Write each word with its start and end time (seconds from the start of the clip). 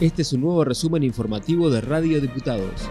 Este 0.00 0.22
es 0.22 0.32
un 0.32 0.42
nuevo 0.42 0.62
resumen 0.62 1.02
informativo 1.02 1.70
de 1.70 1.80
Radio 1.80 2.20
Diputados. 2.20 2.88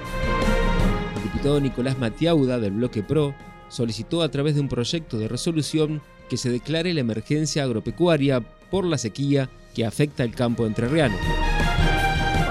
El 1.16 1.24
diputado 1.24 1.62
Nicolás 1.62 1.98
Matiauda 1.98 2.60
del 2.60 2.74
Bloque 2.74 3.02
PRO 3.02 3.34
solicitó 3.70 4.22
a 4.22 4.30
través 4.30 4.56
de 4.56 4.62
un 4.62 4.68
proyecto 4.68 5.18
de 5.18 5.30
resolución 5.30 6.02
que 6.30 6.36
se 6.36 6.50
declare 6.50 6.94
la 6.94 7.00
emergencia 7.00 7.64
agropecuaria 7.64 8.42
por 8.70 8.84
la 8.84 8.98
sequía 8.98 9.50
que 9.74 9.86
afecta 9.86 10.24
al 10.24 10.36
campo 10.36 10.66
entrerriano. 10.66 11.16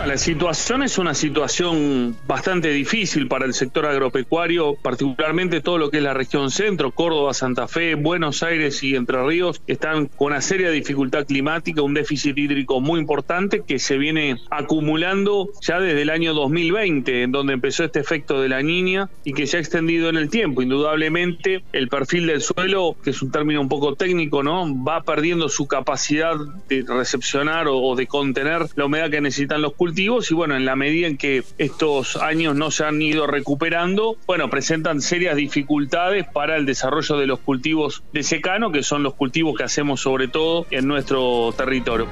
La 0.06 0.18
situación 0.18 0.84
es 0.84 0.98
una 0.98 1.14
situación 1.14 2.16
bastante 2.28 2.70
difícil 2.70 3.26
para 3.26 3.44
el 3.44 3.54
sector 3.54 3.86
agropecuario, 3.86 4.76
particularmente 4.80 5.60
todo 5.60 5.78
lo 5.78 5.90
que 5.90 5.96
es 5.96 6.02
la 6.04 6.14
región 6.14 6.52
centro, 6.52 6.92
Córdoba, 6.92 7.34
Santa 7.34 7.66
Fe, 7.66 7.96
Buenos 7.96 8.44
Aires 8.44 8.84
y 8.84 8.94
Entre 8.94 9.20
Ríos, 9.26 9.60
están 9.66 10.06
con 10.06 10.28
una 10.28 10.40
seria 10.40 10.70
dificultad 10.70 11.26
climática, 11.26 11.82
un 11.82 11.92
déficit 11.92 12.38
hídrico 12.38 12.80
muy 12.80 13.00
importante 13.00 13.64
que 13.66 13.80
se 13.80 13.98
viene 13.98 14.36
acumulando 14.48 15.48
ya 15.60 15.80
desde 15.80 16.02
el 16.02 16.10
año 16.10 16.34
2020, 16.34 17.24
en 17.24 17.32
donde 17.32 17.54
empezó 17.54 17.82
este 17.82 17.98
efecto 17.98 18.40
de 18.40 18.48
la 18.48 18.62
niña 18.62 19.10
y 19.24 19.32
que 19.32 19.48
se 19.48 19.56
ha 19.56 19.60
extendido 19.60 20.08
en 20.08 20.16
el 20.16 20.30
tiempo. 20.30 20.62
Indudablemente, 20.62 21.64
el 21.72 21.88
perfil 21.88 22.28
del 22.28 22.42
suelo, 22.42 22.96
que 23.02 23.10
es 23.10 23.20
un 23.22 23.32
término 23.32 23.60
un 23.60 23.68
poco 23.68 23.96
técnico, 23.96 24.44
¿no? 24.44 24.72
Va 24.84 25.02
perdiendo 25.02 25.48
su 25.48 25.66
capacidad 25.66 26.36
de 26.68 26.84
recepcionar 26.86 27.66
o 27.68 27.96
de 27.96 28.06
contener 28.06 28.66
la 28.76 28.84
humedad 28.84 29.10
que 29.10 29.20
necesitan 29.20 29.62
los 29.62 29.74
cultivos 29.74 29.95
y 29.98 30.34
bueno, 30.34 30.56
en 30.56 30.66
la 30.66 30.76
medida 30.76 31.06
en 31.06 31.16
que 31.16 31.42
estos 31.56 32.16
años 32.16 32.54
no 32.54 32.70
se 32.70 32.84
han 32.84 33.00
ido 33.00 33.26
recuperando, 33.26 34.18
bueno, 34.26 34.50
presentan 34.50 35.00
serias 35.00 35.36
dificultades 35.36 36.26
para 36.26 36.56
el 36.56 36.66
desarrollo 36.66 37.16
de 37.16 37.26
los 37.26 37.38
cultivos 37.38 38.02
de 38.12 38.22
secano, 38.22 38.70
que 38.72 38.82
son 38.82 39.02
los 39.02 39.14
cultivos 39.14 39.56
que 39.56 39.64
hacemos 39.64 40.00
sobre 40.00 40.28
todo 40.28 40.66
en 40.70 40.86
nuestro 40.86 41.54
territorio. 41.56 42.06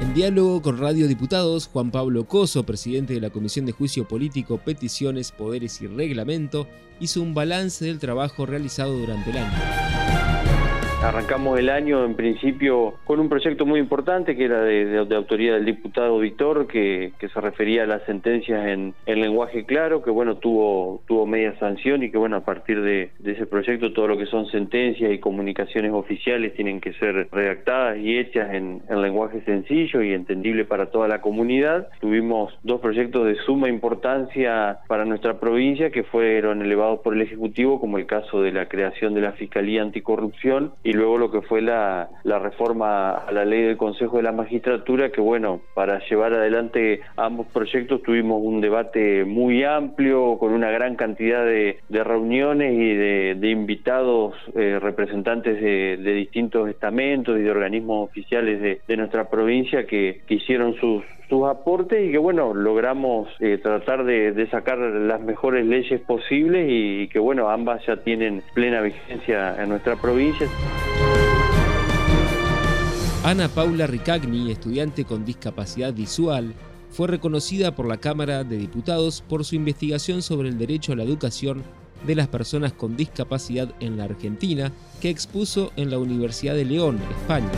En 0.00 0.14
diálogo 0.14 0.60
con 0.60 0.78
Radio 0.78 1.06
Diputados, 1.06 1.68
Juan 1.68 1.92
Pablo 1.92 2.24
Coso, 2.24 2.64
presidente 2.64 3.14
de 3.14 3.20
la 3.20 3.30
Comisión 3.30 3.64
de 3.64 3.72
Juicio 3.72 4.08
Político, 4.08 4.58
Peticiones, 4.58 5.30
Poderes 5.30 5.80
y 5.80 5.86
Reglamento, 5.86 6.66
hizo 6.98 7.22
un 7.22 7.34
balance 7.34 7.84
del 7.84 8.00
trabajo 8.00 8.46
realizado 8.46 8.98
durante 8.98 9.30
el 9.30 9.36
año. 9.36 9.87
Arrancamos 11.08 11.58
el 11.58 11.70
año 11.70 12.04
en 12.04 12.16
principio 12.16 12.96
con 13.04 13.18
un 13.18 13.30
proyecto 13.30 13.64
muy 13.64 13.80
importante 13.80 14.36
que 14.36 14.44
era 14.44 14.60
de, 14.60 15.16
autoría 15.16 15.54
del 15.54 15.64
diputado 15.64 16.18
Víctor, 16.18 16.66
que, 16.66 17.14
se 17.18 17.40
refería 17.40 17.84
a 17.84 17.86
las 17.86 18.02
sentencias 18.02 18.66
en, 18.66 18.94
lenguaje 19.06 19.64
claro, 19.64 20.02
que 20.02 20.10
bueno, 20.10 20.36
tuvo, 20.36 21.00
tuvo 21.06 21.24
media 21.24 21.58
sanción 21.58 22.02
y 22.02 22.10
que 22.10 22.18
bueno, 22.18 22.36
a 22.36 22.44
partir 22.44 22.82
de, 22.82 23.10
ese 23.24 23.46
proyecto 23.46 23.94
todo 23.94 24.06
lo 24.06 24.18
que 24.18 24.26
son 24.26 24.50
sentencias 24.50 25.10
y 25.10 25.18
comunicaciones 25.18 25.92
oficiales 25.92 26.52
tienen 26.54 26.78
que 26.78 26.92
ser 26.92 27.26
redactadas 27.32 27.96
y 27.96 28.18
hechas 28.18 28.52
en, 28.52 28.82
lenguaje 28.90 29.40
sencillo 29.46 30.02
y 30.02 30.12
entendible 30.12 30.66
para 30.66 30.90
toda 30.90 31.08
la 31.08 31.22
comunidad. 31.22 31.88
Tuvimos 32.00 32.52
dos 32.62 32.82
proyectos 32.82 33.24
de 33.24 33.36
suma 33.46 33.70
importancia 33.70 34.80
para 34.86 35.06
nuestra 35.06 35.40
provincia 35.40 35.88
que 35.90 36.02
fueron 36.02 36.60
elevados 36.60 37.00
por 37.00 37.14
el 37.14 37.22
Ejecutivo, 37.22 37.80
como 37.80 37.96
el 37.96 38.04
caso 38.04 38.42
de 38.42 38.52
la 38.52 38.68
creación 38.68 39.14
de 39.14 39.22
la 39.22 39.32
Fiscalía 39.32 39.80
Anticorrupción 39.80 40.74
y 40.84 40.97
luego 40.98 41.16
lo 41.16 41.30
que 41.30 41.42
fue 41.42 41.62
la, 41.62 42.08
reforma 42.24 43.12
a 43.12 43.32
la 43.32 43.44
ley 43.44 43.62
del 43.62 43.76
Consejo 43.76 44.16
de 44.16 44.24
la 44.24 44.32
Magistratura, 44.32 45.10
que 45.10 45.20
bueno, 45.20 45.60
para 45.74 46.00
llevar 46.08 46.34
adelante 46.34 47.00
ambos 47.16 47.46
proyectos 47.46 48.02
tuvimos 48.02 48.42
un 48.42 48.60
debate 48.60 49.24
muy 49.24 49.64
amplio, 49.64 50.36
con 50.38 50.52
una 50.52 50.70
gran 50.70 50.96
cantidad 50.96 51.44
de, 51.44 51.78
reuniones 51.88 52.72
y 52.74 52.94
de, 52.94 53.50
invitados 53.50 54.34
eh, 54.54 54.78
representantes 54.80 55.60
de, 55.60 55.96
distintos 56.18 56.68
estamentos 56.68 57.38
y 57.38 57.42
de 57.42 57.50
organismos 57.50 58.08
oficiales 58.08 58.60
de, 58.60 58.96
nuestra 58.96 59.30
provincia 59.30 59.86
que, 59.86 60.22
que 60.26 60.34
hicieron 60.34 60.74
sus 60.74 61.04
sus 61.28 61.46
aportes 61.46 62.08
y 62.08 62.10
que 62.10 62.18
bueno 62.18 62.54
logramos 62.54 63.28
eh, 63.40 63.58
tratar 63.58 64.04
de, 64.04 64.48
sacar 64.50 64.78
las 64.78 65.20
mejores 65.20 65.66
leyes 65.66 66.00
posibles 66.00 66.66
y, 66.68 67.08
que 67.08 67.18
bueno 67.18 67.50
ambas 67.50 67.84
ya 67.86 67.96
tienen 67.96 68.42
plena 68.54 68.80
vigencia 68.80 69.62
en 69.62 69.68
nuestra 69.68 69.96
provincia. 69.96 70.48
Ana 73.24 73.48
Paula 73.48 73.86
Ricagni, 73.86 74.50
estudiante 74.50 75.04
con 75.04 75.24
discapacidad 75.24 75.92
visual, 75.92 76.54
fue 76.90 77.08
reconocida 77.08 77.74
por 77.74 77.86
la 77.86 77.98
Cámara 77.98 78.44
de 78.44 78.56
Diputados 78.56 79.22
por 79.28 79.44
su 79.44 79.56
investigación 79.56 80.22
sobre 80.22 80.48
el 80.48 80.56
derecho 80.56 80.92
a 80.92 80.96
la 80.96 81.02
educación 81.02 81.64
de 82.06 82.14
las 82.14 82.28
personas 82.28 82.72
con 82.72 82.96
discapacidad 82.96 83.74
en 83.80 83.96
la 83.96 84.04
Argentina, 84.04 84.72
que 85.00 85.10
expuso 85.10 85.72
en 85.76 85.90
la 85.90 85.98
Universidad 85.98 86.54
de 86.54 86.64
León, 86.64 86.98
España. 87.20 87.50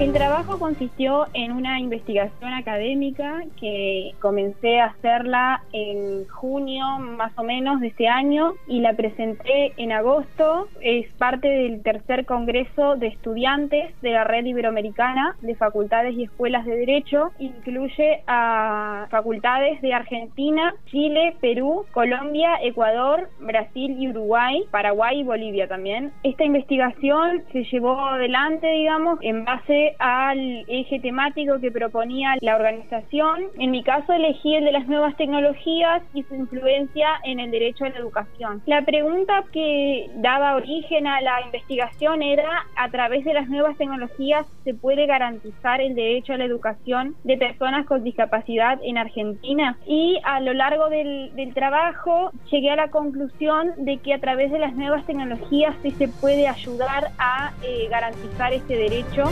El 0.00 0.12
trabajo 0.12 0.58
consistió 0.58 1.26
en 1.34 1.52
una 1.52 1.78
investigación 1.78 2.52
académica 2.52 3.44
que 3.60 4.12
comencé 4.20 4.80
a 4.80 4.86
hacerla 4.86 5.62
en 5.72 6.26
junio 6.26 6.84
más 6.98 7.32
o 7.38 7.44
menos 7.44 7.80
de 7.80 7.88
este 7.88 8.08
año 8.08 8.54
y 8.66 8.80
la 8.80 8.94
presenté 8.94 9.72
en 9.76 9.92
agosto. 9.92 10.66
Es 10.80 11.06
parte 11.12 11.46
del 11.46 11.80
tercer 11.82 12.26
Congreso 12.26 12.96
de 12.96 13.06
Estudiantes 13.06 13.94
de 14.02 14.10
la 14.10 14.24
Red 14.24 14.46
Iberoamericana 14.46 15.36
de 15.42 15.54
Facultades 15.54 16.16
y 16.16 16.24
Escuelas 16.24 16.66
de 16.66 16.74
Derecho. 16.74 17.30
Incluye 17.38 18.24
a 18.26 19.06
facultades 19.10 19.80
de 19.80 19.94
Argentina, 19.94 20.74
Chile, 20.86 21.36
Perú, 21.40 21.86
Colombia, 21.92 22.56
Ecuador, 22.62 23.28
Brasil 23.38 23.94
y 23.96 24.08
Uruguay, 24.08 24.64
Paraguay 24.72 25.20
y 25.20 25.24
Bolivia 25.24 25.68
también. 25.68 26.10
Esta 26.24 26.42
investigación 26.42 27.44
se 27.52 27.62
llevó 27.62 28.00
adelante, 28.00 28.66
digamos, 28.66 29.20
en 29.22 29.44
base 29.44 29.83
al 29.98 30.64
eje 30.68 31.00
temático 31.00 31.60
que 31.60 31.70
proponía 31.70 32.36
la 32.40 32.56
organización. 32.56 33.44
En 33.58 33.70
mi 33.70 33.82
caso 33.82 34.12
elegí 34.12 34.54
el 34.54 34.64
de 34.64 34.72
las 34.72 34.86
nuevas 34.86 35.16
tecnologías 35.16 36.02
y 36.14 36.22
su 36.24 36.34
influencia 36.34 37.08
en 37.24 37.40
el 37.40 37.50
derecho 37.50 37.84
a 37.84 37.90
la 37.90 37.98
educación. 37.98 38.62
La 38.66 38.82
pregunta 38.82 39.44
que 39.52 40.10
daba 40.16 40.56
origen 40.56 41.06
a 41.06 41.20
la 41.20 41.42
investigación 41.42 42.22
era, 42.22 42.66
a 42.76 42.90
través 42.90 43.24
de 43.24 43.34
las 43.34 43.48
nuevas 43.48 43.76
tecnologías, 43.76 44.46
¿se 44.64 44.74
puede 44.74 45.06
garantizar 45.06 45.80
el 45.80 45.94
derecho 45.94 46.32
a 46.32 46.38
la 46.38 46.44
educación 46.44 47.14
de 47.24 47.36
personas 47.36 47.86
con 47.86 48.02
discapacidad 48.02 48.78
en 48.82 48.98
Argentina? 48.98 49.78
Y 49.86 50.18
a 50.24 50.40
lo 50.40 50.52
largo 50.52 50.88
del, 50.88 51.32
trabajo 51.54 52.32
llegué 52.50 52.70
a 52.70 52.76
la 52.76 52.88
conclusión 52.88 53.72
de 53.76 53.98
que 53.98 54.14
a 54.14 54.18
través 54.18 54.50
de 54.50 54.58
las 54.58 54.74
nuevas 54.74 55.06
tecnologías 55.06 55.76
sí 55.82 55.92
se 55.92 56.08
puede 56.08 56.48
ayudar 56.48 57.12
a 57.18 57.52
eh, 57.62 57.86
garantizar 57.88 58.52
este 58.52 58.76
derecho. 58.76 59.24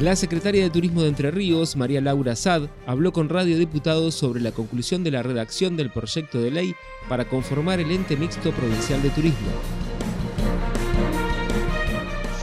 La 0.00 0.16
secretaria 0.16 0.62
de 0.62 0.70
Turismo 0.70 1.02
de 1.02 1.08
Entre 1.08 1.30
Ríos, 1.30 1.76
María 1.76 2.00
Laura 2.00 2.34
Sad, 2.34 2.70
habló 2.86 3.12
con 3.12 3.28
Radio 3.28 3.58
Diputados 3.58 4.14
sobre 4.14 4.40
la 4.40 4.50
conclusión 4.50 5.04
de 5.04 5.10
la 5.10 5.22
redacción 5.22 5.76
del 5.76 5.90
proyecto 5.90 6.40
de 6.40 6.50
ley 6.50 6.74
para 7.06 7.26
conformar 7.26 7.80
el 7.80 7.90
ente 7.90 8.16
mixto 8.16 8.50
provincial 8.52 9.02
de 9.02 9.10
turismo 9.10 9.89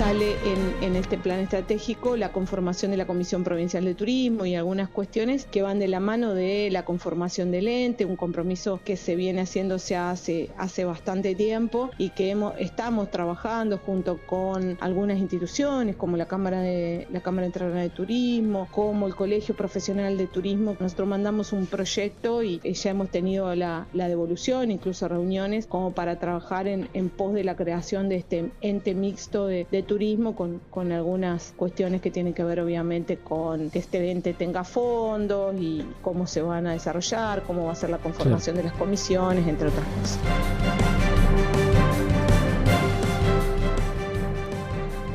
sale 0.07 0.37
en, 0.81 0.95
este 0.95 1.17
plan 1.17 1.41
estratégico 1.41 2.15
la 2.15 2.31
conformación 2.31 2.91
de 2.91 2.97
la 2.97 3.05
Comisión 3.05 3.43
Provincial 3.43 3.83
de 3.83 3.93
Turismo 3.93 4.45
y 4.45 4.55
algunas 4.55 4.87
cuestiones 4.87 5.45
que 5.45 5.61
van 5.61 5.79
de 5.79 5.89
la 5.89 5.99
mano 5.99 6.33
de 6.33 6.69
la 6.71 6.85
conformación 6.85 7.51
del 7.51 7.67
ente, 7.67 8.05
un 8.05 8.15
compromiso 8.15 8.79
que 8.85 8.95
se 8.95 9.17
viene 9.17 9.41
haciéndose 9.41 9.97
hace, 9.97 10.49
hace 10.57 10.85
bastante 10.85 11.35
tiempo 11.35 11.91
y 11.97 12.11
que 12.11 12.29
hemos, 12.29 12.53
estamos 12.57 13.11
trabajando 13.11 13.79
junto 13.79 14.17
con 14.25 14.77
algunas 14.79 15.17
instituciones 15.17 15.97
como 15.97 16.15
la 16.15 16.25
Cámara 16.25 16.61
de 16.61 17.05
la 17.11 17.19
Cámara 17.19 17.49
de 17.49 17.89
Turismo, 17.89 18.69
como 18.71 19.07
el 19.07 19.15
Colegio 19.15 19.57
Profesional 19.57 20.17
de 20.17 20.27
Turismo. 20.27 20.77
Nosotros 20.79 21.09
mandamos 21.09 21.51
un 21.51 21.65
proyecto 21.65 22.43
y 22.43 22.61
ya 22.63 22.91
hemos 22.91 23.09
tenido 23.09 23.53
la, 23.55 23.87
devolución, 23.93 24.71
incluso 24.71 25.09
reuniones, 25.09 25.67
como 25.67 25.91
para 25.91 26.17
trabajar 26.17 26.65
en, 26.69 27.09
pos 27.09 27.33
de 27.33 27.43
la 27.43 27.57
creación 27.57 28.07
de 28.07 28.15
este 28.15 28.51
ente 28.61 28.93
mixto 28.93 29.47
de, 29.47 29.67
de 29.69 29.83
turismo 29.83 29.96
con, 30.35 30.61
con 30.69 30.91
algunas 30.91 31.53
cuestiones 31.57 32.01
que 32.01 32.11
tienen 32.11 32.33
que 32.33 32.43
ver 32.43 32.59
obviamente 32.59 33.17
con 33.17 33.71
que 33.71 33.79
este 33.79 34.11
ente 34.11 34.33
tenga 34.33 34.63
fondos 34.63 35.55
y 35.59 35.83
cómo 36.03 36.27
se 36.27 36.41
van 36.41 36.67
a 36.67 36.73
desarrollar, 36.73 37.43
cómo 37.43 37.65
va 37.65 37.71
a 37.71 37.75
ser 37.75 37.89
la 37.89 37.97
conformación 37.97 38.55
de 38.57 38.63
las 38.63 38.73
comisiones, 38.73 39.47
entre 39.47 39.69
otras 39.69 39.85
cosas. 39.99 40.19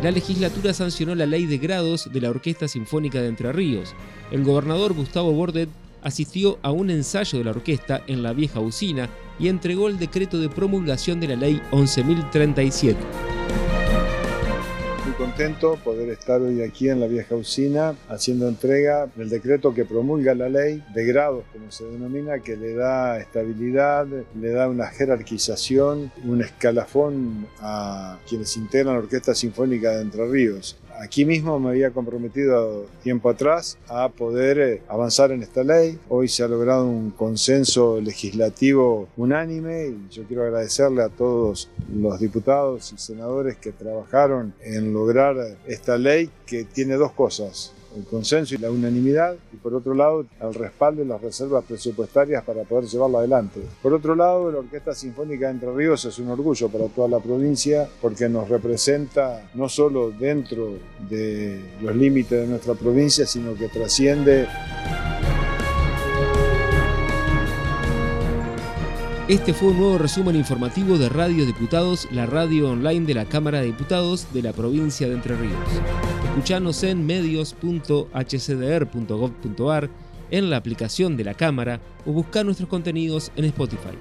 La 0.02 0.10
legislatura 0.10 0.74
sancionó 0.74 1.14
la 1.14 1.26
ley 1.26 1.46
de 1.46 1.58
grados 1.58 2.10
de 2.12 2.20
la 2.20 2.30
Orquesta 2.30 2.66
Sinfónica 2.66 3.20
de 3.20 3.28
Entre 3.28 3.52
Ríos. 3.52 3.94
El 4.32 4.42
gobernador 4.42 4.94
Gustavo 4.94 5.30
Bordet 5.30 5.68
asistió 6.02 6.58
a 6.62 6.72
un 6.72 6.90
ensayo 6.90 7.38
de 7.38 7.44
la 7.44 7.52
orquesta 7.52 8.02
en 8.08 8.24
la 8.24 8.32
vieja 8.32 8.58
usina 8.58 9.08
y 9.38 9.46
entregó 9.46 9.86
el 9.86 10.00
decreto 10.00 10.40
de 10.40 10.48
promulgación 10.48 11.20
de 11.20 11.28
la 11.28 11.36
ley 11.36 11.62
11.037 11.70 13.31
contento 15.22 15.76
poder 15.76 16.08
estar 16.08 16.40
hoy 16.40 16.62
aquí 16.62 16.88
en 16.88 16.98
la 16.98 17.06
vieja 17.06 17.36
usina 17.36 17.94
haciendo 18.08 18.48
entrega 18.48 19.06
del 19.14 19.28
decreto 19.28 19.72
que 19.72 19.84
promulga 19.84 20.34
la 20.34 20.48
ley 20.48 20.82
de 20.92 21.04
grados, 21.04 21.44
como 21.52 21.70
se 21.70 21.84
denomina, 21.84 22.40
que 22.40 22.56
le 22.56 22.74
da 22.74 23.20
estabilidad, 23.20 24.04
le 24.08 24.50
da 24.50 24.68
una 24.68 24.88
jerarquización, 24.88 26.10
un 26.24 26.42
escalafón 26.42 27.46
a 27.60 28.18
quienes 28.28 28.56
integran 28.56 28.94
la 28.94 29.00
Orquesta 29.02 29.32
Sinfónica 29.32 29.92
de 29.92 30.02
Entre 30.02 30.26
Ríos. 30.26 30.76
Aquí 31.02 31.24
mismo 31.24 31.58
me 31.58 31.70
había 31.70 31.90
comprometido 31.90 32.86
tiempo 33.02 33.28
atrás 33.28 33.76
a 33.88 34.08
poder 34.08 34.58
eh, 34.60 34.82
avanzar 34.86 35.32
en 35.32 35.42
esta 35.42 35.64
ley. 35.64 35.98
Hoy 36.08 36.28
se 36.28 36.44
ha 36.44 36.48
logrado 36.48 36.86
un 36.86 37.10
consenso 37.10 38.00
legislativo 38.00 39.08
unánime 39.16 39.88
y 39.88 40.08
yo 40.12 40.22
quiero 40.28 40.44
agradecerle 40.44 41.02
a 41.02 41.08
todos 41.08 41.68
los 41.92 42.20
diputados 42.20 42.92
y 42.92 42.98
senadores 42.98 43.56
que 43.56 43.72
trabajaron 43.72 44.54
en 44.62 44.92
lograr 44.92 45.34
esta 45.66 45.98
ley 45.98 46.30
que 46.46 46.62
tiene 46.62 46.94
dos 46.94 47.10
cosas 47.10 47.72
el 47.96 48.04
consenso 48.04 48.54
y 48.54 48.58
la 48.58 48.70
unanimidad, 48.70 49.36
y 49.52 49.56
por 49.56 49.74
otro 49.74 49.94
lado, 49.94 50.26
el 50.40 50.54
respaldo 50.54 51.02
y 51.02 51.06
las 51.06 51.20
reservas 51.20 51.64
presupuestarias 51.64 52.44
para 52.44 52.62
poder 52.62 52.84
llevarlo 52.84 53.18
adelante. 53.18 53.60
Por 53.82 53.92
otro 53.92 54.14
lado, 54.14 54.50
la 54.50 54.58
Orquesta 54.58 54.94
Sinfónica 54.94 55.46
de 55.46 55.52
Entre 55.52 55.72
Ríos 55.72 56.04
es 56.04 56.18
un 56.18 56.28
orgullo 56.28 56.68
para 56.68 56.86
toda 56.86 57.08
la 57.08 57.20
provincia 57.20 57.88
porque 58.00 58.28
nos 58.28 58.48
representa 58.48 59.50
no 59.54 59.68
solo 59.68 60.10
dentro 60.10 60.74
de 61.08 61.60
los 61.80 61.94
límites 61.94 62.40
de 62.40 62.46
nuestra 62.46 62.74
provincia, 62.74 63.26
sino 63.26 63.54
que 63.54 63.68
trasciende 63.68 64.46
Este 69.32 69.54
fue 69.54 69.68
un 69.68 69.78
nuevo 69.78 69.98
resumen 69.98 70.36
informativo 70.36 70.98
de 70.98 71.08
Radio 71.08 71.46
Diputados, 71.46 72.08
la 72.10 72.26
radio 72.26 72.68
online 72.70 73.06
de 73.06 73.14
la 73.14 73.24
Cámara 73.24 73.60
de 73.60 73.66
Diputados 73.66 74.26
de 74.34 74.42
la 74.42 74.52
provincia 74.52 75.08
de 75.08 75.14
Entre 75.14 75.36
Ríos. 75.36 76.21
Escuchanos 76.32 76.82
en 76.82 77.04
medios.hcdr.gov.ar, 77.04 79.90
en 80.30 80.48
la 80.48 80.56
aplicación 80.56 81.18
de 81.18 81.24
la 81.24 81.34
Cámara 81.34 81.78
o 82.06 82.12
buscar 82.12 82.46
nuestros 82.46 82.70
contenidos 82.70 83.30
en 83.36 83.44
Spotify. 83.44 83.98